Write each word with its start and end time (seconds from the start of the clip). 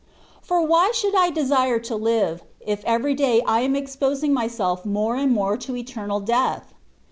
For 0.41 0.63
why 0.65 0.89
should 0.95 1.13
I 1.13 1.29
desire 1.29 1.77
to 1.81 1.95
live, 1.95 2.41
if 2.59 2.83
every 2.85 3.13
day 3.13 3.43
I 3.45 3.59
am 3.59 3.75
exposing 3.75 4.33
myself 4.33 4.83
more 4.83 5.15
and 5.15 5.31
more 5.31 5.57
to 5.57 5.75
eternal 5.75 6.19
death? 6.19 6.73